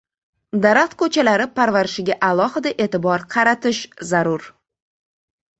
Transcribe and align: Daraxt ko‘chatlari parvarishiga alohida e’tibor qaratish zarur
Daraxt 0.61 0.95
ko‘chatlari 1.01 1.45
parvarishiga 1.59 2.17
alohida 2.29 2.73
e’tibor 2.87 3.27
qaratish 3.37 3.83
zarur 4.15 4.49